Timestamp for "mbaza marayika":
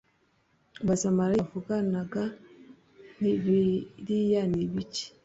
0.83-1.45